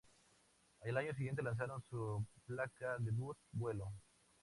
[0.83, 3.91] Al año siguiente lanzaron su placa debut ""Vuelo"".